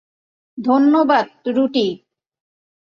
ধন্যবাদ, 0.57 1.27
রুটি। 1.47 1.87